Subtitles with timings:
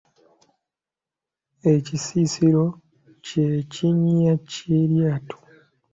[1.73, 2.65] Ekisisiro
[3.25, 5.37] ky'ekinnya ky’eryato.